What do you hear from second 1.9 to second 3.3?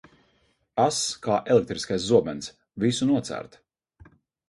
zobens, visu